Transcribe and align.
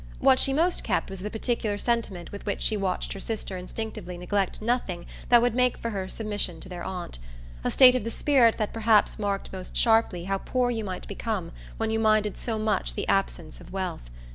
What 0.17 0.39
she 0.39 0.51
most 0.51 0.83
kept 0.83 1.11
was 1.11 1.19
the 1.19 1.29
particular 1.29 1.77
sentiment 1.77 2.31
with 2.31 2.43
which 2.47 2.63
she 2.63 2.75
watched 2.75 3.13
her 3.13 3.19
sister 3.19 3.55
instinctively 3.55 4.17
neglect 4.17 4.59
nothing 4.59 5.05
that 5.29 5.43
would 5.43 5.53
make 5.53 5.77
for 5.77 5.91
her 5.91 6.09
submission 6.09 6.59
to 6.61 6.67
their 6.67 6.83
aunt; 6.83 7.19
a 7.63 7.69
state 7.69 7.93
of 7.93 8.03
the 8.03 8.09
spirit 8.09 8.57
that 8.57 8.73
perhaps 8.73 9.19
marked 9.19 9.53
most 9.53 9.77
sharply 9.77 10.23
how 10.23 10.39
poor 10.39 10.71
you 10.71 10.83
might 10.83 11.07
become 11.07 11.51
when 11.77 11.91
you 11.91 11.99
minded 11.99 12.35
so 12.35 12.57
much 12.57 12.95
the 12.95 13.07
absence 13.07 13.61
of 13.61 13.71
wealth. 13.71 14.09